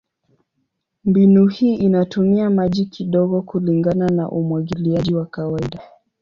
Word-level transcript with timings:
Mbinu 1.05 1.47
hii 1.47 1.75
inatumia 1.75 2.49
maji 2.49 2.85
kidogo 2.85 3.41
kulingana 3.41 4.07
na 4.09 4.29
umwagiliaji 4.29 5.15
wa 5.15 5.25
kawaida. 5.25 5.79